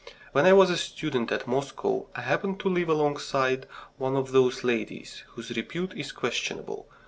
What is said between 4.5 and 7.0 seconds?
ladies whose repute is questionable.